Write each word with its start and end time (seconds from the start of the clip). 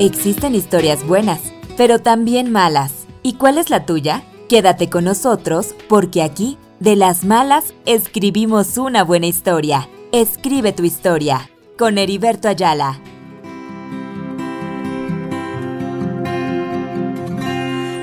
Existen 0.00 0.56
historias 0.56 1.06
buenas, 1.06 1.52
pero 1.76 2.00
también 2.00 2.50
malas. 2.50 3.06
¿Y 3.22 3.34
cuál 3.34 3.58
es 3.58 3.70
la 3.70 3.86
tuya? 3.86 4.24
Quédate 4.48 4.90
con 4.90 5.04
nosotros 5.04 5.72
porque 5.88 6.20
aquí, 6.20 6.58
de 6.80 6.96
las 6.96 7.24
malas, 7.24 7.74
escribimos 7.86 8.76
una 8.76 9.04
buena 9.04 9.26
historia. 9.26 9.88
Escribe 10.10 10.72
tu 10.72 10.82
historia 10.82 11.48
con 11.78 11.96
Heriberto 11.96 12.48
Ayala. 12.48 12.98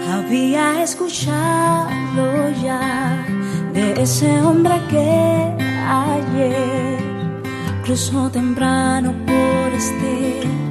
Había 0.10 0.84
escuchado 0.84 2.52
ya 2.64 3.26
de 3.74 4.02
ese 4.02 4.32
hombre 4.42 4.76
que 4.90 5.58
ayer 5.90 7.00
cruzó 7.84 8.30
temprano 8.32 9.14
por 9.26 9.74
este 9.74 10.71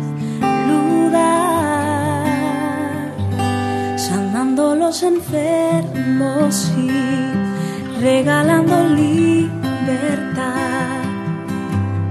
los 4.61 5.03
enfermos 5.03 6.71
y 6.77 6.91
regalando 8.01 8.89
libertad 8.95 10.41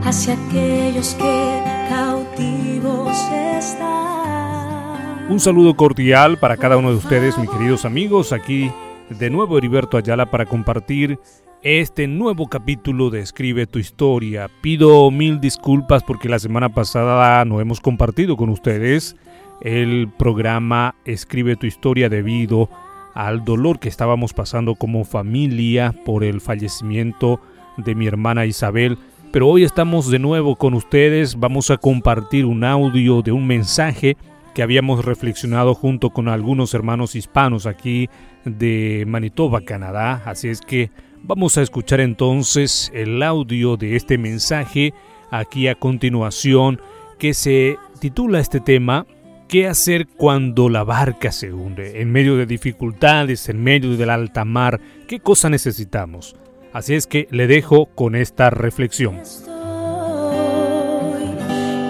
hacia 0.03 0.34
aquellos 0.34 1.13
que 1.16 1.63
cautivos 1.90 3.16
están. 3.57 5.27
Un 5.30 5.40
saludo 5.40 5.76
cordial 5.76 6.38
para 6.40 6.57
cada 6.57 6.77
uno 6.77 6.90
de 6.90 6.98
ustedes, 6.98 7.38
mis 7.38 7.49
queridos 7.49 7.85
amigos, 7.85 8.34
aquí 8.34 8.71
de 9.09 9.29
nuevo 9.29 9.57
Heriberto 9.57 9.98
Ayala 9.98 10.26
para 10.31 10.45
compartir 10.45 11.20
este 11.62 12.07
nuevo 12.07 12.48
capítulo 12.48 13.12
de 13.12 13.20
Escribe 13.20 13.68
tu 13.68 13.77
historia. 13.77 14.49
Pido 14.62 15.12
mil 15.12 15.40
disculpas 15.40 16.04
porque 16.04 16.29
la 16.29 16.40
semana 16.40 16.70
pasada 16.70 17.45
no 17.45 17.62
hemos 17.62 17.79
compartido 17.79 18.38
con 18.38 18.49
ustedes 18.49 19.16
el 19.62 20.10
programa 20.18 20.96
Escribe 21.05 21.55
tu 21.55 21.65
historia 21.65 22.10
debido 22.10 22.70
al 23.13 23.43
dolor 23.43 23.79
que 23.79 23.90
estábamos 23.90 24.34
pasando 24.34 24.76
como 24.76 25.04
familia 25.04 25.93
por 26.05 26.24
el 26.24 26.41
fallecimiento 26.41 27.41
de 27.77 27.96
mi 27.96 28.07
hermana 28.07 28.46
Isabel. 28.46 28.98
Pero 29.32 29.48
hoy 29.48 29.63
estamos 29.63 30.10
de 30.10 30.20
nuevo 30.20 30.55
con 30.55 30.74
ustedes, 30.74 31.40
vamos 31.40 31.71
a 31.71 31.77
compartir 31.77 32.46
un 32.46 32.63
audio 32.63 33.21
de 33.21 33.32
un 33.32 33.46
mensaje 33.46 34.18
que 34.54 34.63
habíamos 34.63 35.05
reflexionado 35.05 35.76
junto 35.76 36.10
con 36.10 36.27
algunos 36.27 36.73
hermanos 36.73 37.16
hispanos 37.16 37.66
aquí 37.66 38.10
de 38.46 39.05
Manitoba, 39.07 39.62
Canadá. 39.62 40.23
Así 40.26 40.48
es 40.48 40.62
que 40.62 40.90
Vamos 41.23 41.57
a 41.57 41.62
escuchar 41.62 41.99
entonces 41.99 42.91
el 42.94 43.21
audio 43.21 43.77
de 43.77 43.96
este 43.96 44.18
mensaje 44.18 44.94
aquí 45.29 45.68
a 45.68 45.76
continuación 45.76 46.82
que 47.20 47.34
se 47.34 47.77
titula 47.99 48.40
este 48.40 48.60
tema 48.60 49.05
¿Qué 49.49 49.65
hacer 49.65 50.05
cuando 50.05 50.69
la 50.69 50.83
barca 50.83 51.31
se 51.31 51.51
hunde? 51.51 52.01
En 52.01 52.11
medio 52.11 52.37
de 52.37 52.45
dificultades, 52.45 53.49
en 53.49 53.63
medio 53.63 53.97
del 53.97 54.11
alta 54.11 54.45
mar, 54.45 54.79
¿qué 55.07 55.21
cosa 55.21 55.49
necesitamos? 55.49 56.35
Así 56.71 56.93
es 56.93 57.07
que 57.07 57.27
le 57.31 57.47
dejo 57.47 57.87
con 57.87 58.13
esta 58.13 58.51
reflexión. 58.51 59.15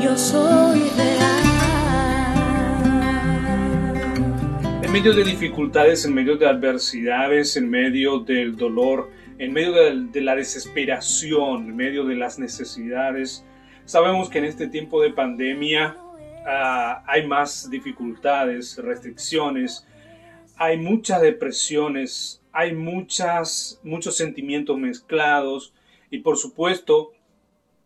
yo 0.01 0.15
soy 0.15 0.83
En 4.81 4.91
medio 4.93 5.13
de 5.13 5.25
dificultades, 5.25 6.05
en 6.05 6.13
medio 6.13 6.37
de 6.37 6.47
adversidades, 6.47 7.57
en 7.57 7.69
medio 7.69 8.19
del 8.19 8.55
dolor, 8.55 9.11
en 9.37 9.51
medio 9.51 9.73
de, 9.73 10.21
la 10.21 10.33
desesperación, 10.33 11.65
en 11.65 11.75
medio 11.75 12.05
de 12.05 12.15
las 12.15 12.39
necesidades. 12.39 13.45
Sabemos 13.83 14.29
que 14.29 14.37
en 14.37 14.45
este 14.45 14.67
tiempo 14.67 15.01
de 15.01 15.11
pandemia 15.11 15.97
ah, 16.49 17.03
hay 17.07 17.27
más 17.27 17.69
dificultades, 17.69 18.77
restricciones, 18.77 19.85
hay 20.57 20.77
muchas 20.77 21.21
depresiones, 21.21 22.41
hay 22.51 22.73
muchas, 22.73 23.79
muchos 23.83 24.17
sentimientos 24.17 24.77
mezclados 24.77 25.73
y 26.09 26.19
por 26.19 26.37
supuesto, 26.37 27.13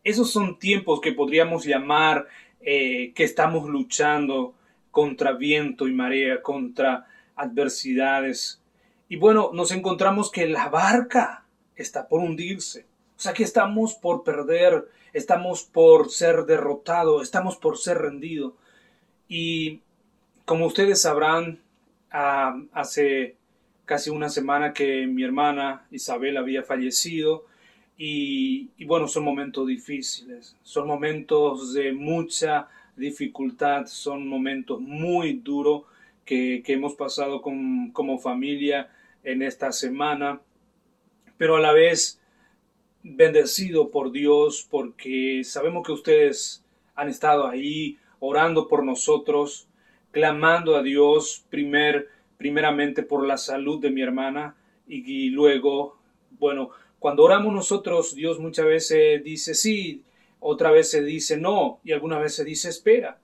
esos 0.04 0.32
son 0.32 0.60
tiempos 0.60 1.02
que 1.02 1.14
podríamos 1.14 1.66
llamar 1.66 2.28
eh, 2.62 3.14
que 3.14 3.24
estamos 3.24 3.70
luchando 3.70 4.56
contra 4.92 5.34
viento 5.34 5.88
y 5.88 5.94
marea, 5.94 6.42
contra 6.42 7.08
adversidades. 7.36 8.62
Y 9.10 9.18
bueno, 9.18 9.52
nos 9.54 9.72
encontramos 9.72 10.32
que 10.32 10.48
la 10.48 10.70
barca 10.70 11.46
está 11.76 12.08
por 12.08 12.22
hundirse. 12.22 12.86
Sea 13.24 13.32
que 13.32 13.44
estamos 13.44 13.94
por 13.94 14.26
perder, 14.26 14.90
estamos 15.14 15.64
por 15.64 16.10
ser 16.10 16.44
derrotado, 16.44 17.22
estamos 17.22 17.56
por 17.56 17.78
ser 17.78 18.00
rendido. 18.00 18.54
Y 19.30 19.80
como 20.44 20.66
ustedes 20.66 21.04
sabrán, 21.04 21.62
ah, 22.12 22.62
hace 22.74 23.38
casi 23.86 24.10
una 24.10 24.28
semana 24.28 24.74
que 24.74 25.08
mi 25.08 25.24
hermana 25.24 25.88
Isabel 25.90 26.36
había 26.36 26.64
fallecido 26.64 27.46
y, 27.98 28.68
bueno, 28.84 29.08
son 29.08 29.24
momentos 29.24 29.68
difíciles, 29.68 30.58
son 30.62 30.86
momentos 30.86 31.74
de 31.74 31.94
mucha 31.94 32.68
dificultad, 32.98 33.86
son 33.86 34.28
momentos 34.28 34.82
muy 34.82 35.36
duros 35.36 35.84
que, 36.26 36.62
hemos 36.68 36.96
pasado 36.96 37.42
como 37.42 38.20
familia 38.20 38.92
en 39.24 39.44
esta 39.44 39.72
semana 39.72 40.42
pero 41.38 41.58
a 41.58 41.60
la 41.60 41.74
vez 41.74 42.20
bendecido 43.04 43.90
por 43.90 44.12
Dios 44.12 44.66
porque 44.70 45.44
sabemos 45.44 45.86
que 45.86 45.92
ustedes 45.92 46.64
han 46.96 47.10
estado 47.10 47.48
ahí 47.48 47.98
orando 48.20 48.68
por 48.68 48.84
nosotros, 48.84 49.68
clamando 50.12 50.78
a 50.78 50.82
Dios 50.82 51.46
primer, 51.50 52.10
primeramente 52.38 53.04
por 53.04 53.28
la 53.28 53.38
salud 53.38 53.82
de 53.82 53.92
mi 53.92 54.02
hermana 54.02 54.56
y, 54.88 55.30
luego, 55.30 55.98
bueno, 56.40 56.70
cuando 57.00 57.24
oramos 57.24 57.54
nosotros, 57.54 58.16
Dios 58.16 58.40
muchas 58.40 58.66
veces 58.66 59.24
dice 59.24 59.54
sí, 59.54 60.04
otra 60.40 60.72
vez 60.72 60.90
se 60.90 61.04
dice 61.04 61.38
no 61.38 61.80
y 61.84 61.92
alguna 61.92 62.20
vez 62.20 62.36
se 62.36 62.44
dice 62.44 62.70
espera. 62.70 63.20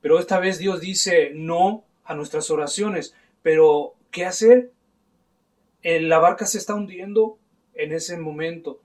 Pero 0.00 0.18
esta 0.18 0.40
vez 0.40 0.58
Dios 0.58 0.80
dice 0.80 1.30
no 1.34 1.84
a 2.04 2.14
nuestras 2.14 2.50
oraciones. 2.50 3.14
Pero, 3.42 3.94
¿qué 4.10 4.24
hacer? 4.24 4.70
La 5.82 6.18
barca 6.18 6.46
se 6.46 6.58
está 6.58 6.74
hundiendo, 6.74 7.38
en 7.74 7.92
ese 7.92 8.16
momento. 8.16 8.80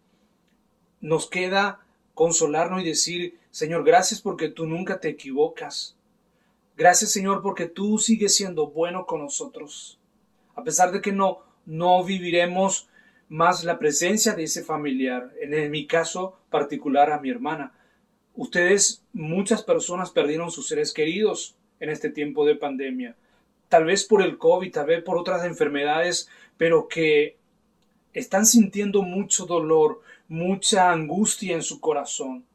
Nos 1.01 1.29
queda 1.29 1.79
consolarnos 2.13 2.81
y 2.81 2.85
decir, 2.85 3.37
Señor, 3.51 3.83
gracias 3.83 4.21
porque 4.21 4.49
tú 4.49 4.65
nunca 4.65 4.99
te 4.99 5.09
equivocas. 5.09 5.95
Gracias, 6.75 7.11
Señor, 7.11 7.41
porque 7.41 7.67
tú 7.67 7.97
sigues 7.97 8.35
siendo 8.35 8.67
bueno 8.67 9.05
con 9.05 9.21
nosotros. 9.21 9.99
A 10.55 10.63
pesar 10.63 10.91
de 10.91 11.01
que 11.01 11.11
no, 11.11 11.39
no 11.65 12.03
viviremos 12.03 12.87
más 13.29 13.63
la 13.63 13.77
presencia 13.77 14.33
de 14.33 14.43
ese 14.43 14.63
familiar, 14.63 15.33
en 15.41 15.69
mi 15.71 15.85
caso 15.85 16.37
particular 16.49 17.11
a 17.11 17.19
mi 17.19 17.29
hermana. 17.29 17.73
Ustedes, 18.35 19.03
muchas 19.13 19.63
personas 19.63 20.11
perdieron 20.11 20.51
sus 20.51 20.67
seres 20.67 20.93
queridos 20.93 21.55
en 21.79 21.89
este 21.89 22.09
tiempo 22.09 22.45
de 22.45 22.55
pandemia, 22.55 23.15
tal 23.69 23.85
vez 23.85 24.05
por 24.05 24.21
el 24.21 24.37
COVID, 24.37 24.71
tal 24.71 24.85
vez 24.85 25.03
por 25.03 25.17
otras 25.17 25.45
enfermedades, 25.45 26.29
pero 26.57 26.87
que 26.87 27.37
están 28.13 28.45
sintiendo 28.45 29.01
mucho 29.01 29.45
dolor, 29.45 30.01
mucha 30.27 30.91
angustia 30.91 31.55
en 31.55 31.63
su 31.63 31.79
corazón. 31.79 32.45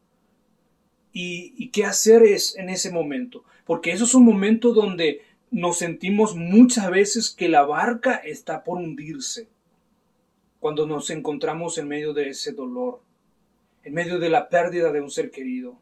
¿Y, 1.13 1.69
qué 1.69 1.85
hacer 1.85 2.23
es 2.23 2.57
en 2.57 2.71
ese 2.71 2.91
momento? 2.91 3.45
Porque 3.67 3.93
eso 3.93 4.05
es 4.05 4.15
un 4.15 4.25
momento 4.25 4.73
donde 4.73 5.23
nos 5.51 5.79
sentimos 5.79 6.35
muchas 6.35 6.91
veces 6.91 7.31
que 7.31 7.49
la 7.49 7.63
barca 7.63 8.17
está 8.17 8.65
por 8.65 8.79
hundirse. 8.79 9.49
Cuando 10.59 10.87
nos 10.87 11.11
encontramos 11.11 11.77
en 11.77 11.89
medio 11.89 12.15
de 12.15 12.31
ese 12.31 12.53
dolor, 12.53 13.03
en 13.85 13.95
medio 13.95 14.19
de 14.19 14.31
la 14.31 14.49
pérdida 14.49 14.93
de 14.93 15.01
un 15.01 15.11
ser 15.11 15.31
querido. 15.31 15.77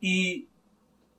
Y 0.00 0.46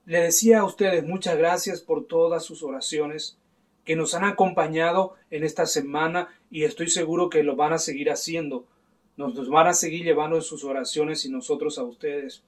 le 0.06 0.22
decía 0.22 0.60
a 0.60 0.66
ustedes 0.66 1.04
muchas 1.06 1.38
gracias 1.38 1.82
por 1.82 2.08
todas 2.08 2.44
sus 2.44 2.64
oraciones 2.64 3.38
que 3.86 3.96
nos 3.96 4.14
han 4.14 4.24
acompañado 4.24 5.16
en 5.30 5.44
esta 5.44 5.66
semana 5.66 6.30
y 6.50 6.64
estoy 6.64 6.90
seguro 6.90 7.30
que 7.30 7.44
lo 7.44 7.56
van 7.56 7.74
a 7.74 7.78
seguir 7.78 8.10
haciendo. 8.10 8.66
Nos, 9.19 9.50
van 9.50 9.68
a 9.68 9.74
seguir 9.74 10.06
llevando 10.06 10.38
en 10.38 10.42
sus 10.42 10.63
oraciones 10.63 11.25
y 11.25 11.30
nosotros 11.30 11.77
a 11.77 11.83
ustedes. 11.83 12.42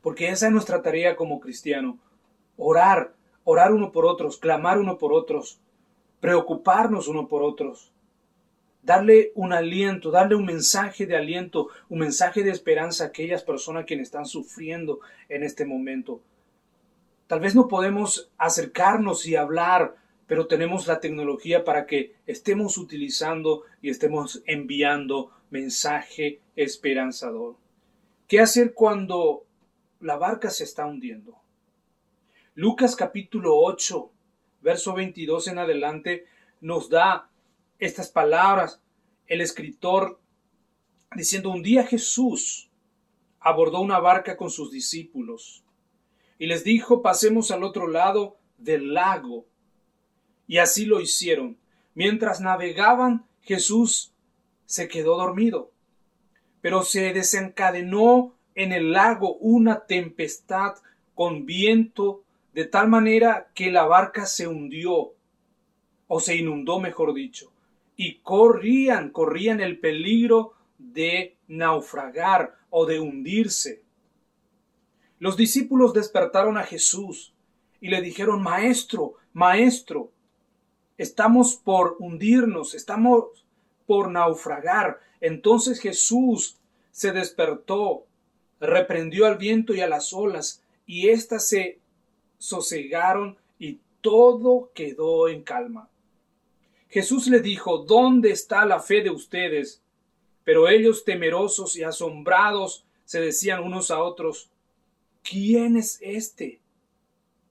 Porque 0.00 0.30
esa 0.30 0.46
es 0.46 0.52
nuestra 0.52 0.80
tarea 0.80 1.16
como 1.16 1.38
cristiano. 1.38 1.98
Orar, 2.56 3.12
orar 3.44 3.74
uno 3.74 3.92
por 3.92 4.06
otros, 4.06 4.38
clamar 4.38 4.78
uno 4.78 4.96
por 4.96 5.12
otros, 5.12 5.60
preocuparnos 6.18 7.08
uno 7.08 7.28
por 7.28 7.42
otros. 7.42 7.92
Darle 8.82 9.32
un 9.34 9.52
aliento, 9.52 10.10
darle 10.10 10.34
un 10.34 10.46
mensaje 10.46 11.04
de 11.04 11.14
aliento, 11.14 11.68
un 11.90 11.98
mensaje 11.98 12.42
de 12.42 12.52
esperanza 12.52 13.04
a 13.04 13.08
aquellas 13.08 13.42
personas 13.42 13.84
que 13.84 13.96
están 13.96 14.24
sufriendo 14.24 15.00
en 15.28 15.42
este 15.42 15.66
momento. 15.66 16.22
Tal 17.26 17.40
vez 17.40 17.54
no 17.54 17.68
podemos 17.68 18.30
acercarnos 18.38 19.26
y 19.26 19.36
hablar 19.36 19.94
pero 20.26 20.46
tenemos 20.46 20.86
la 20.86 21.00
tecnología 21.00 21.64
para 21.64 21.86
que 21.86 22.14
estemos 22.26 22.78
utilizando 22.78 23.62
y 23.80 23.90
estemos 23.90 24.42
enviando 24.46 25.30
mensaje 25.50 26.40
esperanzador. 26.54 27.56
¿Qué 28.28 28.40
hacer 28.40 28.74
cuando 28.74 29.44
la 30.00 30.16
barca 30.16 30.50
se 30.50 30.64
está 30.64 30.86
hundiendo? 30.86 31.38
Lucas 32.54 32.96
capítulo 32.96 33.56
8, 33.56 34.10
verso 34.62 34.94
22 34.94 35.48
en 35.48 35.58
adelante, 35.58 36.26
nos 36.60 36.88
da 36.88 37.28
estas 37.78 38.08
palabras. 38.08 38.80
El 39.26 39.40
escritor 39.40 40.18
diciendo, 41.14 41.50
un 41.50 41.62
día 41.62 41.86
Jesús 41.86 42.70
abordó 43.40 43.80
una 43.80 44.00
barca 44.00 44.36
con 44.36 44.50
sus 44.50 44.72
discípulos 44.72 45.62
y 46.38 46.46
les 46.46 46.64
dijo, 46.64 47.02
pasemos 47.02 47.50
al 47.50 47.62
otro 47.62 47.86
lado 47.86 48.36
del 48.58 48.94
lago. 48.94 49.46
Y 50.46 50.58
así 50.58 50.84
lo 50.84 51.00
hicieron. 51.00 51.56
Mientras 51.94 52.40
navegaban, 52.40 53.26
Jesús 53.42 54.12
se 54.66 54.88
quedó 54.88 55.16
dormido. 55.16 55.70
Pero 56.60 56.82
se 56.82 57.12
desencadenó 57.12 58.34
en 58.54 58.72
el 58.72 58.92
lago 58.92 59.36
una 59.36 59.86
tempestad 59.86 60.74
con 61.14 61.46
viento 61.46 62.22
de 62.52 62.64
tal 62.64 62.88
manera 62.88 63.50
que 63.54 63.70
la 63.70 63.84
barca 63.84 64.26
se 64.26 64.48
hundió, 64.48 65.12
o 66.08 66.20
se 66.20 66.36
inundó, 66.36 66.80
mejor 66.80 67.12
dicho, 67.14 67.52
y 67.96 68.18
corrían, 68.18 69.10
corrían 69.10 69.60
el 69.60 69.78
peligro 69.78 70.52
de 70.78 71.36
naufragar 71.48 72.54
o 72.70 72.86
de 72.86 73.00
hundirse. 73.00 73.82
Los 75.18 75.36
discípulos 75.36 75.92
despertaron 75.92 76.58
a 76.58 76.62
Jesús 76.62 77.34
y 77.80 77.88
le 77.88 78.00
dijeron, 78.00 78.42
Maestro, 78.42 79.14
Maestro, 79.32 80.10
estamos 80.98 81.56
por 81.56 81.96
hundirnos, 81.98 82.74
estamos 82.74 83.45
por 83.86 84.10
naufragar. 84.10 85.00
Entonces 85.20 85.80
Jesús 85.80 86.58
se 86.90 87.12
despertó, 87.12 88.06
reprendió 88.60 89.26
al 89.26 89.36
viento 89.36 89.74
y 89.74 89.80
a 89.80 89.88
las 89.88 90.12
olas, 90.12 90.62
y 90.86 91.08
éstas 91.08 91.48
se 91.48 91.78
sosegaron 92.38 93.36
y 93.58 93.80
todo 94.00 94.70
quedó 94.74 95.28
en 95.28 95.42
calma. 95.42 95.88
Jesús 96.88 97.26
le 97.26 97.40
dijo, 97.40 97.78
¿dónde 97.78 98.30
está 98.30 98.64
la 98.64 98.80
fe 98.80 99.02
de 99.02 99.10
ustedes? 99.10 99.82
Pero 100.44 100.68
ellos, 100.68 101.04
temerosos 101.04 101.76
y 101.76 101.82
asombrados, 101.82 102.84
se 103.04 103.20
decían 103.20 103.62
unos 103.62 103.90
a 103.90 104.02
otros, 104.02 104.50
¿quién 105.22 105.76
es 105.76 105.98
este 106.00 106.60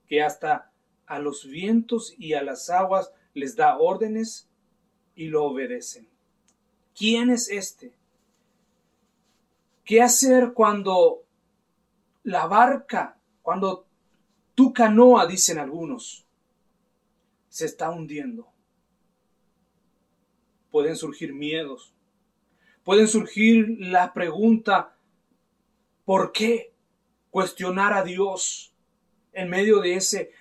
que 0.08 0.22
hasta 0.22 0.72
a 1.06 1.20
los 1.20 1.46
vientos 1.46 2.14
y 2.18 2.34
a 2.34 2.44
las 2.44 2.70
aguas 2.70 3.12
les 3.34 3.56
da 3.56 3.78
órdenes 3.78 4.48
y 5.16 5.28
lo 5.28 5.44
obedecen? 5.44 6.08
¿Quién 6.96 7.30
es 7.30 7.50
este? 7.50 7.94
¿Qué 9.84 10.02
hacer 10.02 10.54
cuando 10.54 11.24
la 12.24 12.48
barca, 12.48 13.20
cuando 13.42 13.86
tu 14.56 14.72
canoa, 14.74 15.28
dicen 15.28 15.60
algunos, 15.60 16.26
se 17.50 17.66
está 17.66 17.90
hundiendo? 17.90 18.48
Pueden 20.72 20.96
surgir 20.96 21.34
miedos, 21.34 21.94
pueden 22.86 23.10
surgir 23.10 23.78
la 23.80 24.14
pregunta, 24.14 24.96
¿por 26.06 26.32
qué 26.32 26.72
cuestionar 27.30 27.94
a 27.94 28.04
Dios 28.04 28.74
en 29.34 29.50
medio 29.50 29.82
de 29.82 29.96
ese, 29.96 30.32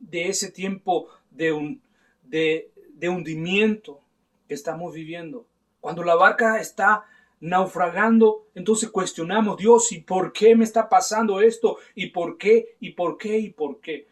de 0.00 0.28
ese 0.28 0.50
tiempo 0.50 1.08
de, 1.30 1.52
un, 1.52 1.82
de, 2.24 2.72
de 2.94 3.08
hundimiento 3.08 4.02
que 4.48 4.54
estamos 4.54 4.92
viviendo? 4.92 5.46
Cuando 5.80 6.02
la 6.04 6.14
barca 6.14 6.60
está 6.60 7.06
naufragando, 7.40 8.46
entonces 8.54 8.90
cuestionamos, 8.90 9.56
Dios, 9.56 9.92
¿y 9.92 10.00
por 10.00 10.32
qué 10.32 10.54
me 10.54 10.64
está 10.64 10.88
pasando 10.88 11.40
esto? 11.40 11.78
¿Y 11.94 12.08
por 12.08 12.36
qué? 12.36 12.76
¿Y 12.80 12.92
por 12.92 13.16
qué? 13.16 13.38
¿Y 13.38 13.50
por 13.50 13.80
qué? 13.80 14.08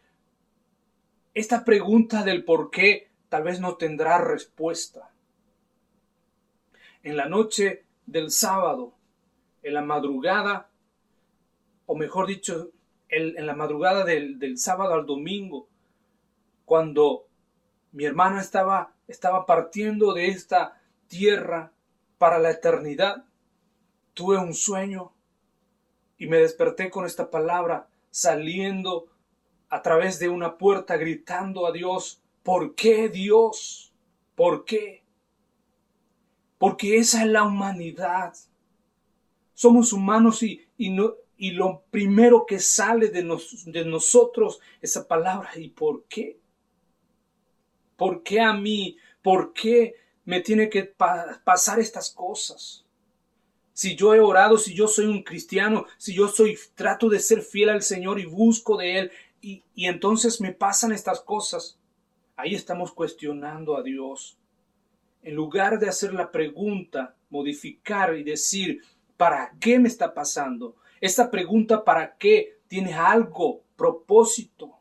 Esta 1.35 1.65
pregunta 1.65 2.23
del 2.25 2.45
por 2.45 2.71
qué 2.71 3.11
tal 3.29 3.43
vez 3.43 3.61
no 3.61 3.77
tendrá 3.77 4.19
respuesta. 4.19 5.11
En 7.03 7.17
la 7.17 7.29
noche 7.29 7.85
del 8.07 8.31
sábado, 8.31 8.95
en 9.63 9.75
la 9.75 9.83
madrugada, 9.83 10.71
o 11.87 11.95
mejor 11.95 12.27
dicho, 12.27 12.71
en 13.09 13.47
la 13.47 13.55
madrugada 13.55 14.05
del, 14.05 14.59
sábado 14.59 14.95
al 14.95 15.07
domingo, 15.07 15.69
cuando 16.65 17.27
mi 17.93 18.05
hermana 18.05 18.41
estaba, 18.41 18.95
estaba 19.07 19.47
partiendo 19.47 20.13
de 20.13 20.27
esta 20.27 20.81
tierra 21.09 21.73
para 22.19 22.39
la 22.39 22.51
eternidad. 22.51 23.25
Tuve 24.15 24.39
un 24.39 24.55
sueño 24.55 25.13
y 26.19 26.27
me 26.27 26.39
desperté 26.39 26.91
con 26.91 27.07
esta 27.07 27.31
palabra 27.31 27.89
saliendo 28.11 29.07
a 29.69 29.83
través 29.83 30.19
de 30.19 30.29
una 30.29 30.57
puerta 30.57 30.97
gritando 30.97 31.67
a 31.67 31.73
Dios, 31.73 32.23
¿por 32.43 32.75
qué 32.75 33.09
Dios? 33.09 33.93
¿Por 34.35 34.65
qué? 34.65 35.05
Porque 36.59 36.97
esa 36.97 37.23
es 37.23 37.29
la 37.29 37.45
humanidad. 37.45 38.35
Somos 39.55 39.93
humanos 39.93 40.43
y, 40.43 40.67
y, 40.77 40.91
no, 40.91 41.15
y 41.37 41.53
lo 41.53 41.85
primero 41.91 42.47
que 42.47 42.59
sale 42.59 43.09
de, 43.09 43.23
nos, 43.23 43.65
de 43.65 43.85
nosotros, 43.85 44.61
esa 44.81 45.07
palabra, 45.07 45.51
¿y 45.57 45.69
por 45.69 46.05
qué? 46.05 46.41
¿Por 47.97 48.23
qué 48.23 48.41
a 48.41 48.53
mí? 48.55 48.97
¿Por 49.23 49.53
qué 49.53 49.95
me 50.29 50.43
tiene 50.43 50.69
que 50.69 50.83
pasar 51.43 51.81
estas 51.81 52.11
cosas. 52.11 52.85
Si 53.73 53.97
yo 53.97 54.15
he 54.15 54.21
orado, 54.21 54.59
si 54.59 54.75
yo 54.75 54.87
soy 54.87 55.07
un 55.07 55.23
cristiano, 55.23 55.87
si 55.97 56.13
yo 56.13 56.29
soy, 56.29 56.59
trato 56.75 57.09
de 57.09 57.19
ser 57.19 57.41
fiel 57.41 57.71
al 57.71 57.81
Señor 57.81 58.21
y 58.21 58.27
busco 58.27 58.77
de 58.77 58.99
Él, 58.99 59.11
y, 59.41 59.65
y 59.75 59.87
entonces 59.87 60.39
me 60.43 60.53
pasan 60.53 60.93
estas 60.93 61.23
cosas, 61.23 61.79
ahí 62.37 62.55
estamos 62.55 62.93
cuestionando 62.93 63.75
a 63.75 63.83
Dios. 63.83 64.37
En 65.23 65.35
lugar 65.35 65.79
de 65.79 65.89
hacer 65.89 66.13
la 66.13 66.31
pregunta, 66.31 67.17
modificar 67.31 68.15
y 68.15 68.23
decir, 68.23 68.83
¿para 69.17 69.55
qué 69.59 69.79
me 69.79 69.89
está 69.89 70.13
pasando? 70.13 70.77
Esta 71.01 71.31
pregunta, 71.31 71.83
¿para 71.83 72.19
qué? 72.19 72.59
Tiene 72.69 72.93
algo, 72.93 73.63
propósito 73.77 74.78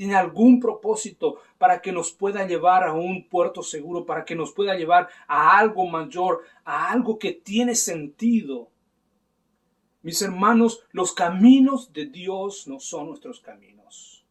tiene 0.00 0.14
algún 0.14 0.60
propósito 0.60 1.42
para 1.58 1.82
que 1.82 1.92
nos 1.92 2.10
pueda 2.10 2.46
llevar 2.46 2.84
a 2.84 2.94
un 2.94 3.28
puerto 3.28 3.62
seguro, 3.62 4.06
para 4.06 4.24
que 4.24 4.34
nos 4.34 4.50
pueda 4.50 4.74
llevar 4.74 5.10
a 5.26 5.58
algo 5.58 5.86
mayor, 5.86 6.42
a 6.64 6.90
algo 6.90 7.18
que 7.18 7.32
tiene 7.32 7.74
sentido. 7.74 8.70
Mis 10.00 10.22
hermanos, 10.22 10.82
los 10.92 11.12
caminos 11.12 11.92
de 11.92 12.06
Dios 12.06 12.66
no 12.66 12.80
son 12.80 13.08
nuestros 13.08 13.40
caminos. 13.40 14.24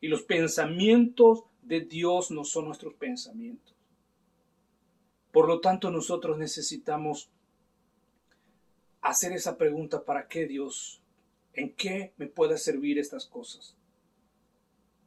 Y 0.00 0.08
los 0.08 0.22
pensamientos 0.22 1.44
de 1.62 1.82
Dios 1.82 2.32
no 2.32 2.42
son 2.42 2.64
nuestros 2.64 2.94
pensamientos. 2.94 3.72
Por 5.30 5.46
lo 5.46 5.60
tanto, 5.60 5.92
nosotros 5.92 6.38
necesitamos 6.38 7.30
hacer 9.00 9.30
esa 9.30 9.56
pregunta, 9.56 10.04
¿para 10.04 10.26
qué 10.26 10.48
Dios? 10.48 11.00
¿En 11.52 11.72
qué 11.72 12.12
me 12.16 12.26
puede 12.26 12.58
servir 12.58 12.98
estas 12.98 13.26
cosas? 13.26 13.76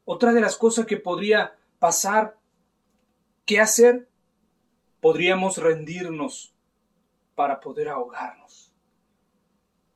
Otra 0.09 0.31
de 0.31 0.39
las 0.39 0.55
cosas 0.55 0.85
que 0.85 0.95
podría 0.95 1.57
pasar, 1.79 2.37
¿qué 3.45 3.59
hacer? 3.59 4.07
Podríamos 5.01 5.57
rendirnos 5.57 6.53
para 7.35 7.59
poder 7.59 7.89
ahogarnos. 7.89 8.71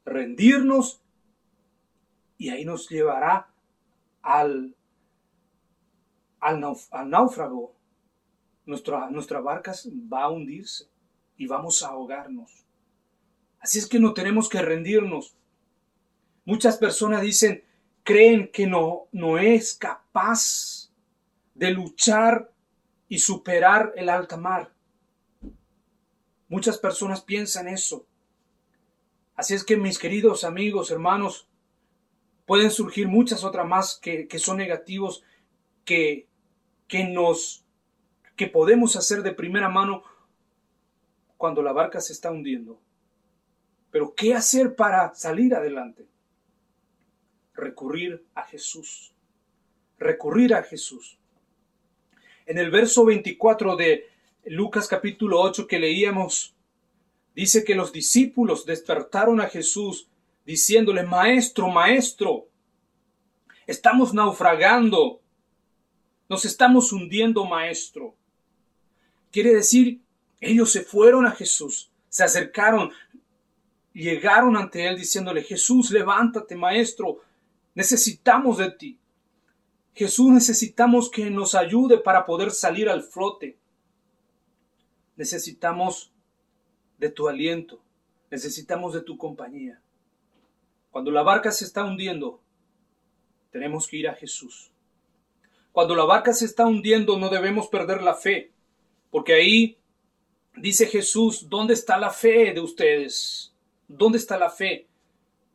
Rendirnos 0.03 0.99
y 2.37 2.49
ahí 2.49 2.65
nos 2.65 2.89
llevará 2.89 3.47
al, 4.21 4.75
al, 6.41 6.59
náufrago. 7.09 7.73
Nuestra, 8.65 9.09
nuestra 9.11 9.39
barca 9.39 9.73
va 10.11 10.23
a 10.23 10.29
hundirse 10.29 10.89
y 11.37 11.47
vamos 11.47 11.83
a 11.83 11.87
ahogarnos. 11.87 12.65
Así 13.61 13.79
es 13.79 13.87
que 13.87 13.97
no 13.97 14.13
tenemos 14.13 14.49
que 14.49 14.61
rendirnos. 14.61 15.37
Muchas 16.43 16.77
personas 16.77 17.21
dicen, 17.21 17.63
creen 18.11 18.49
que 18.51 18.67
no, 18.67 19.07
no 19.13 19.37
es 19.37 19.73
capaz 19.73 20.91
de 21.55 21.71
luchar 21.71 22.51
y 23.07 23.19
superar 23.19 23.93
el 23.95 24.09
alta 24.09 24.35
mar. 24.35 24.73
Muchas 26.49 26.77
personas 26.77 27.21
piensan 27.21 27.69
eso. 27.69 28.05
Así 29.35 29.53
es 29.53 29.63
que 29.63 29.77
mis 29.77 29.97
queridos 29.97 30.43
amigos, 30.43 30.91
hermanos, 30.91 31.47
pueden 32.45 32.69
surgir 32.69 33.07
muchas 33.07 33.45
otras 33.45 33.65
más 33.65 33.97
que, 33.97 34.27
que 34.27 34.39
son 34.39 34.57
negativos 34.57 35.23
que, 35.85 36.27
que 36.87 37.05
nos 37.05 37.63
que 38.35 38.47
podemos 38.47 38.95
hacer 38.95 39.23
de 39.23 39.33
primera 39.33 39.69
mano 39.69 40.03
cuando 41.37 41.61
la 41.61 41.71
barca 41.71 42.01
se 42.01 42.11
está 42.11 42.29
hundiendo. 42.31 42.81
Pero 43.89 44.13
¿qué 44.15 44.33
hacer 44.33 44.75
para 44.75 45.13
salir 45.13 45.55
adelante? 45.55 46.10
Recurrir 47.61 48.25
a 48.35 48.43
Jesús. 48.43 49.13
Recurrir 49.97 50.53
a 50.53 50.63
Jesús. 50.63 51.17
En 52.45 52.57
el 52.57 52.69
verso 52.71 53.05
24 53.05 53.75
de 53.75 54.09
Lucas 54.45 54.87
capítulo 54.87 55.39
8 55.39 55.67
que 55.67 55.79
leíamos, 55.79 56.53
dice 57.35 57.63
que 57.63 57.75
los 57.75 57.93
discípulos 57.93 58.65
despertaron 58.65 59.39
a 59.39 59.47
Jesús 59.47 60.09
diciéndole, 60.45 61.03
Maestro, 61.03 61.69
Maestro, 61.69 62.47
Estamos 63.71 64.13
naufragando. 64.13 65.21
Nos 66.27 66.43
estamos 66.43 66.91
hundiendo, 66.91 67.45
maestro. 67.45 68.15
Quiere 69.31 69.53
decir, 69.53 70.01
ellos 70.41 70.71
se 70.73 70.81
fueron 70.81 71.25
a 71.25 71.31
Jesús, 71.31 71.89
se 72.09 72.25
acercaron, 72.25 72.91
llegaron 73.93 74.57
ante 74.57 74.87
él 74.87 74.97
diciéndole, 74.97 75.41
Jesús, 75.43 75.89
levántate, 75.89 76.55
maestro, 76.55 77.19
necesitamos 77.75 78.57
de 78.57 78.71
ti. 78.71 78.99
Jesús, 79.93 80.31
necesitamos 80.31 81.09
que 81.09 81.29
nos 81.29 81.53
ayude 81.55 81.97
para 81.97 82.25
poder 82.25 82.51
salir 82.51 82.89
al 82.89 83.03
flote. 83.03 83.57
Necesitamos 85.15 86.11
de 86.97 87.09
tu 87.09 87.27
aliento, 87.27 87.81
necesitamos 88.29 88.93
de 88.93 89.01
tu 89.01 89.17
compañía. 89.17 89.81
Cuando 90.91 91.11
la 91.11 91.23
barca 91.23 91.51
se 91.51 91.65
está 91.65 91.83
hundiendo, 91.83 92.41
tenemos 93.51 93.87
que 93.87 93.97
ir 93.97 94.07
a 94.07 94.13
Jesús. 94.13 94.71
Cuando 95.71 95.95
la 95.95 96.05
barca 96.05 96.33
se 96.33 96.45
está 96.45 96.65
hundiendo, 96.65 97.17
no 97.17 97.29
debemos 97.29 97.67
perder 97.67 98.01
la 98.01 98.13
fe, 98.13 98.51
porque 99.09 99.33
ahí 99.33 99.77
dice 100.57 100.87
Jesús, 100.87 101.49
¿dónde 101.49 101.73
está 101.73 101.97
la 101.97 102.09
fe 102.09 102.53
de 102.53 102.59
ustedes? 102.61 103.53
¿Dónde 103.87 104.17
está 104.17 104.37
la 104.37 104.49
fe? 104.49 104.87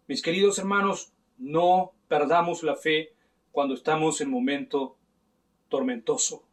Mis 0.09 0.23
queridos 0.23 0.59
hermanos, 0.59 1.13
no 1.39 1.93
perdamos 2.09 2.63
la 2.63 2.77
fe 2.77 3.13
cuando 3.53 3.75
estamos 3.75 4.21
en 4.21 4.31
momento 4.31 4.97
tormentoso, 5.69 6.45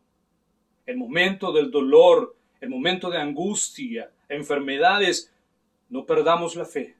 el 0.85 0.97
momento 0.97 1.51
del 1.51 1.71
dolor, 1.71 2.35
el 2.59 2.69
momento 2.69 3.09
de 3.09 3.17
angustia, 3.17 4.11
enfermedades, 4.29 5.31
no 5.89 6.05
perdamos 6.05 6.55
la 6.55 6.65
fe. 6.65 6.95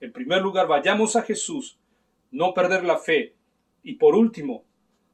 En 0.00 0.12
primer 0.12 0.42
lugar, 0.42 0.66
vayamos 0.66 1.16
a 1.16 1.22
Jesús, 1.22 1.78
no 2.30 2.54
perder 2.54 2.84
la 2.84 2.98
fe. 2.98 3.34
Y 3.82 3.94
por 3.94 4.14
último, 4.14 4.64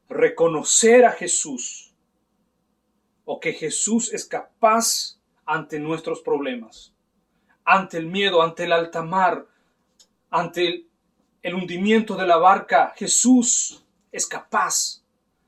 reconocer 0.09 1.05
a 1.05 1.11
Jesús 1.11 1.93
o 3.25 3.39
que 3.39 3.53
Jesús 3.53 4.13
es 4.13 4.25
capaz 4.25 5.19
ante 5.45 5.79
nuestros 5.79 6.21
problemas, 6.21 6.93
ante 7.63 7.97
el 7.97 8.07
miedo, 8.07 8.41
ante 8.41 8.65
el 8.65 8.73
alta 8.73 9.01
mar, 9.03 9.47
ante 10.29 10.85
el 11.45 11.53
hundimiento 11.53 12.15
de 12.15 12.25
la 12.25 12.37
barca. 12.37 12.91
Jesús 12.95 13.85
es 14.11 14.25
capaz 14.25 15.03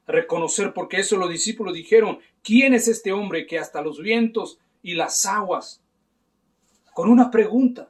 de 0.06 0.13
reconocer, 0.13 0.72
porque 0.72 0.98
eso 1.00 1.18
los 1.18 1.27
discípulos 1.27 1.74
dijeron, 1.74 2.20
¿quién 2.44 2.75
es 2.75 2.88
este 2.88 3.12
hombre 3.12 3.48
que 3.48 3.58
hasta 3.58 3.82
los 3.82 4.00
vientos 4.00 4.60
y 4.84 4.94
las 4.94 5.25
aguas, 5.25 5.82
con 6.94 7.10
una 7.10 7.32
pregunta, 7.32 7.89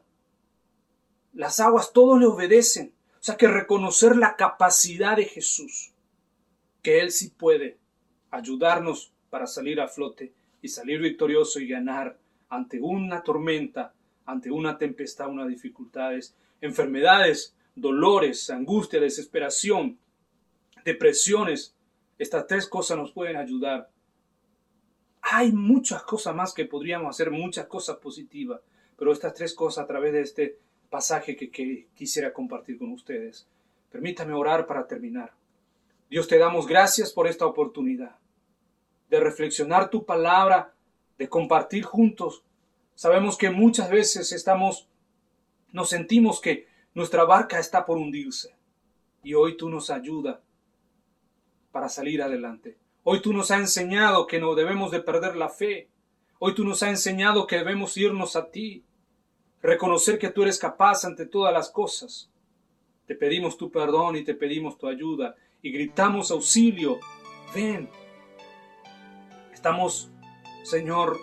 las 1.34 1.60
aguas 1.60 1.92
todos 1.92 2.18
le 2.18 2.28
obedecen? 2.28 2.94
O 3.20 3.24
sea 3.24 3.36
que 3.36 3.50
reconocer 3.50 4.16
la 4.16 4.38
capacidad 4.38 5.18
de 5.18 5.26
Jesús, 5.26 5.92
que 6.82 7.02
Él 7.02 7.12
sí 7.12 7.32
puede 7.32 7.78
ayudarnos 8.32 9.12
para 9.30 9.48
salir 9.48 9.82
a 9.82 9.90
flote 9.90 10.32
y 10.62 10.70
salir 10.70 11.02
victorioso 11.02 11.60
y 11.60 11.68
ganar 11.68 12.18
ante 12.48 12.80
una 12.80 13.22
tormenta, 13.22 13.94
ante 14.26 14.50
una 14.50 14.78
tempestad, 14.78 15.28
unas 15.28 15.50
dificultades, 15.50 16.34
enfermedades, 16.62 17.54
dolores, 17.78 18.50
angustia, 18.50 19.00
desesperación, 19.00 19.98
depresiones. 20.84 21.76
Estas 22.18 22.48
tres 22.48 22.68
cosas 22.68 22.98
nos 22.98 23.12
pueden 23.12 23.38
ayudar. 23.38 23.90
Hay 25.22 25.52
muchas 25.52 26.04
cosas 26.04 26.36
más 26.36 26.54
que 26.54 26.66
podríamos 26.66 27.10
hacer, 27.10 27.32
muchas 27.32 27.68
cosas 27.68 27.98
positivas, 27.98 28.62
pero 28.98 29.12
estas 29.12 29.34
tres 29.34 29.54
cosas 29.54 29.84
a 29.84 29.88
través 29.88 30.14
de 30.14 30.22
este 30.22 30.60
pasaje 30.90 31.36
que, 31.36 31.88
quisiera 31.94 32.34
compartir 32.34 32.78
con 32.78 32.92
ustedes. 32.92 33.48
Permítame 33.92 34.34
orar 34.34 34.66
para 34.66 34.88
terminar. 34.88 35.34
Dios 36.10 36.28
te 36.28 36.38
damos 36.38 36.66
gracias 36.68 37.12
por 37.12 37.28
esta 37.28 37.46
oportunidad 37.46 38.16
de 39.10 39.20
reflexionar 39.20 39.90
tu 39.90 40.06
palabra, 40.06 40.74
de 41.18 41.30
compartir 41.30 41.84
juntos. 41.84 42.44
Sabemos 42.96 43.38
que 43.38 43.50
muchas 43.50 43.90
veces 43.90 44.32
estamos, 44.32 44.88
nos 45.72 45.90
sentimos 45.90 46.42
que 46.42 46.67
nuestra 46.98 47.26
barca 47.26 47.60
está 47.60 47.86
por 47.86 48.00
hundirse 48.00 48.56
y 49.22 49.36
hoy 49.36 49.56
tú 49.56 49.70
nos 49.70 49.92
ayudas 49.92 50.40
para 51.72 51.90
salir 51.90 52.24
adelante. 52.24 52.76
Hoy 53.04 53.22
tú 53.22 53.34
nos 53.34 53.52
has 53.52 53.60
enseñado 53.60 54.26
que 54.26 54.40
no 54.40 54.56
debemos 54.56 54.90
de 54.90 55.02
perder 55.02 55.36
la 55.36 55.48
fe. 55.48 55.90
Hoy 56.40 56.56
tú 56.56 56.64
nos 56.64 56.82
has 56.82 56.90
enseñado 56.90 57.46
que 57.46 57.58
debemos 57.58 57.96
irnos 57.98 58.36
a 58.36 58.50
ti, 58.50 58.84
reconocer 59.62 60.18
que 60.18 60.32
tú 60.32 60.42
eres 60.42 60.58
capaz 60.58 61.06
ante 61.06 61.28
todas 61.28 61.54
las 61.54 61.70
cosas. 61.70 62.32
Te 63.06 63.14
pedimos 63.14 63.58
tu 63.58 63.70
perdón 63.70 64.16
y 64.16 64.24
te 64.24 64.34
pedimos 64.34 64.80
tu 64.80 64.88
ayuda 64.88 65.36
y 65.62 65.72
gritamos 65.72 66.32
auxilio. 66.32 66.98
Ven. 67.54 67.92
Estamos, 69.54 70.10
Señor, 70.64 71.20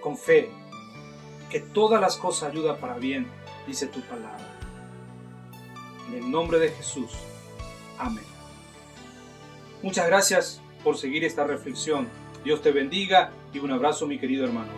con 0.00 0.16
fe, 0.16 0.48
que 1.50 1.60
todas 1.60 2.00
las 2.00 2.16
cosas 2.16 2.50
ayudan 2.50 2.80
para 2.80 2.96
bien, 2.96 3.30
dice 3.66 3.86
tu 3.86 4.00
palabra. 4.00 4.51
En 6.12 6.24
el 6.24 6.30
nombre 6.30 6.58
de 6.58 6.70
Jesús. 6.70 7.10
Amén. 7.98 8.24
Muchas 9.82 10.06
gracias 10.06 10.60
por 10.84 10.98
seguir 10.98 11.24
esta 11.24 11.44
reflexión. 11.44 12.08
Dios 12.44 12.60
te 12.60 12.70
bendiga 12.70 13.32
y 13.52 13.58
un 13.58 13.70
abrazo 13.70 14.06
mi 14.06 14.18
querido 14.18 14.44
hermano. 14.44 14.70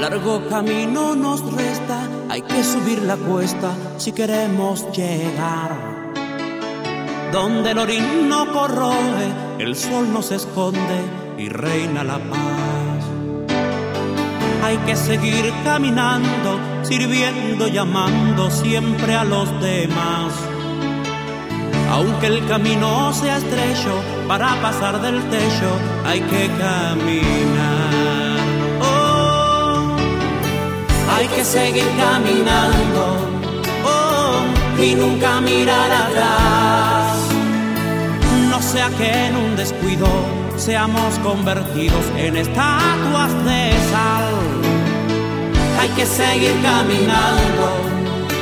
Largo 0.00 0.46
camino 0.48 1.14
nos 1.14 1.40
resta, 1.54 2.08
hay 2.28 2.42
que 2.42 2.62
subir 2.62 3.02
la 3.02 3.16
cuesta 3.16 3.72
si 3.98 4.12
queremos 4.12 4.90
llegar. 4.92 6.12
Donde 7.32 7.70
el 7.70 7.78
orín 7.78 8.28
no 8.28 8.52
corroe, 8.52 9.32
el 9.58 9.76
sol 9.76 10.12
nos 10.12 10.32
esconde 10.32 11.00
y 11.38 11.48
reina 11.48 12.04
la 12.04 12.18
paz. 12.18 12.65
Hay 14.66 14.76
que 14.78 14.96
seguir 14.96 15.52
caminando, 15.64 16.58
sirviendo 16.82 17.68
y 17.68 17.78
amando 17.78 18.50
siempre 18.50 19.14
a 19.14 19.24
los 19.24 19.48
demás 19.60 20.32
aunque 21.90 22.26
el 22.26 22.46
camino 22.46 23.12
sea 23.12 23.38
estrecho, 23.38 23.94
para 24.28 24.60
pasar 24.60 25.00
del 25.00 25.18
techo 25.30 25.70
hay 26.04 26.20
que 26.20 26.48
caminar. 26.58 28.36
Oh, 28.82 29.96
hay 31.16 31.26
que 31.28 31.44
seguir 31.44 31.86
caminando 31.96 33.02
oh, 33.84 34.82
y 34.82 34.94
nunca 34.94 35.40
mirar 35.40 35.90
atrás. 35.90 37.16
No 38.50 38.60
sea 38.60 38.88
que 38.90 39.26
en 39.26 39.36
un 39.36 39.56
descuido 39.56 40.06
seamos 40.56 41.18
convertidos 41.20 42.04
en 42.16 42.36
estatuas 42.36 43.32
de 43.44 43.72
sal. 43.90 44.24
Hay 45.80 45.88
que 45.90 46.06
seguir 46.06 46.52
caminando, 46.62 47.70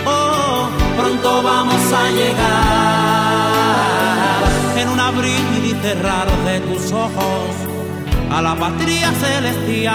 oh, 0.06 0.68
pronto 0.96 1.42
vamos 1.42 1.92
a 1.92 2.10
llegar 2.10 3.54
en 4.78 4.88
un 4.88 5.00
abrir 5.00 5.64
y 5.64 5.74
cerrar 5.82 6.28
de 6.44 6.60
tus 6.60 6.92
ojos 6.92 7.50
a 8.30 8.40
la 8.42 8.54
patria 8.54 9.10
celestial. 9.12 9.94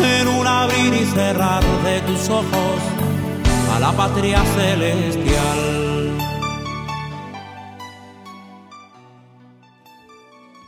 En 0.00 0.28
un 0.28 0.46
abrir 0.46 0.94
y 0.94 1.04
cerrar 1.06 1.64
de 1.84 2.00
tus 2.02 2.28
ojos 2.28 2.80
a 3.74 3.80
la 3.80 3.92
patria 3.92 4.42
celestial. 4.56 5.93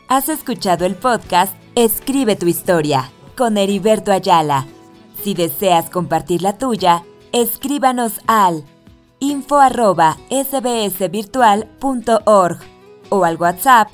Has 0.08 0.28
escuchado 0.28 0.86
el 0.86 0.94
podcast 0.94 1.52
Escribe 1.74 2.36
tu 2.36 2.46
historia 2.46 3.10
con 3.36 3.58
Heriberto 3.58 4.12
Ayala. 4.12 4.68
Si 5.20 5.34
deseas 5.34 5.90
compartir 5.90 6.42
la 6.42 6.58
tuya, 6.58 7.02
escríbanos 7.32 8.20
al 8.28 8.62
info 9.18 9.58
sbsvirtual.org 9.60 12.58
o 13.08 13.24
al 13.24 13.36
WhatsApp 13.36 13.88